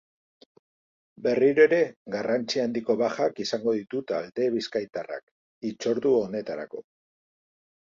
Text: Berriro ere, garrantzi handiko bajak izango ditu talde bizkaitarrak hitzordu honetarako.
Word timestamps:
Berriro 1.27 1.63
ere, 1.65 1.81
garrantzi 2.15 2.63
handiko 2.63 2.95
bajak 3.03 3.43
izango 3.45 3.75
ditu 3.81 4.03
talde 4.13 4.49
bizkaitarrak 4.57 5.69
hitzordu 5.71 6.17
honetarako. 6.25 6.85